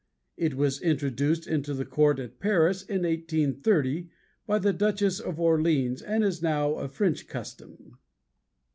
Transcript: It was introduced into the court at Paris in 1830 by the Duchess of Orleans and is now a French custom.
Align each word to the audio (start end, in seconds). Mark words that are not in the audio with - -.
It 0.35 0.55
was 0.55 0.81
introduced 0.81 1.45
into 1.45 1.75
the 1.75 1.85
court 1.85 2.17
at 2.17 2.39
Paris 2.39 2.81
in 2.81 3.03
1830 3.03 4.09
by 4.47 4.57
the 4.57 4.73
Duchess 4.73 5.19
of 5.19 5.39
Orleans 5.39 6.01
and 6.01 6.23
is 6.23 6.41
now 6.41 6.73
a 6.73 6.87
French 6.87 7.27
custom. 7.27 7.99